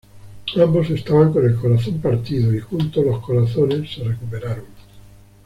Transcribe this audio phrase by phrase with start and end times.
[0.59, 4.65] Ambos estaban con el corazón partido y juntos los corazones se recuperaron.